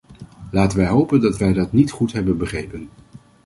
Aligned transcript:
Laten 0.51 0.77
wij 0.77 0.87
hopen 0.87 1.21
dat 1.21 1.37
wij 1.37 1.53
dat 1.53 1.71
niet 1.71 1.91
goed 1.91 2.11
hebben 2.13 2.37
begrepen. 2.37 2.89